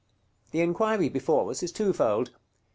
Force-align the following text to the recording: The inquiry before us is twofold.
The 0.49 0.61
inquiry 0.61 1.09
before 1.09 1.51
us 1.51 1.61
is 1.61 1.71
twofold. 1.71 2.31